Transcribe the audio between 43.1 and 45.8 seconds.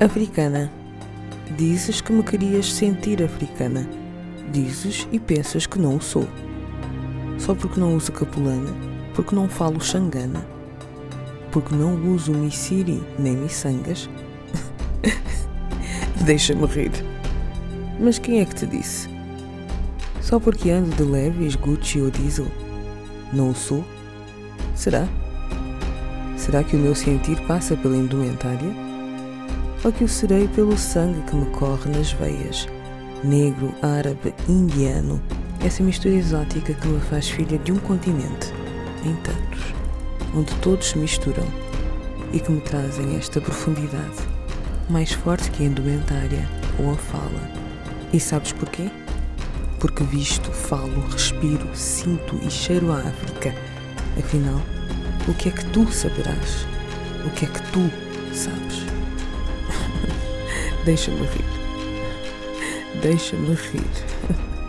esta profundidade, mais forte que a